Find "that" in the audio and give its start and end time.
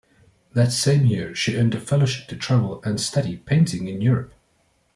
0.53-0.71